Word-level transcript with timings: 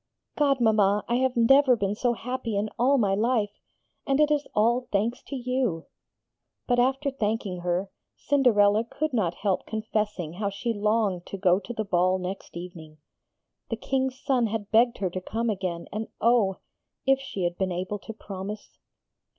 'Godmama, 0.35 1.03
I 1.07 1.17
have 1.17 1.37
never 1.37 1.75
been 1.75 1.93
so 1.93 2.13
happy 2.13 2.57
in 2.57 2.71
all 2.79 2.97
my 2.97 3.13
life! 3.13 3.51
And 4.07 4.19
it 4.19 4.31
is 4.31 4.47
all 4.55 4.87
thanks 4.91 5.21
to 5.21 5.35
you!' 5.35 5.85
But 6.65 6.79
after 6.79 7.11
thanking 7.11 7.59
her, 7.59 7.91
Cinderella 8.15 8.83
could 8.83 9.13
not 9.13 9.35
help 9.35 9.67
confessing 9.67 10.33
how 10.33 10.49
she 10.49 10.73
longed 10.73 11.27
to 11.27 11.37
go 11.37 11.59
to 11.59 11.71
the 11.71 11.85
ball 11.85 12.17
next 12.17 12.57
evening. 12.57 12.97
The 13.69 13.77
King's 13.77 14.19
son 14.19 14.47
had 14.47 14.71
begged 14.71 14.97
her 14.97 15.09
to 15.11 15.21
come 15.21 15.51
again, 15.51 15.85
and 15.91 16.07
oh! 16.19 16.55
if 17.05 17.19
she 17.19 17.43
had 17.43 17.55
been 17.55 17.71
able 17.71 17.99
to 17.99 18.11
promise! 18.11 18.79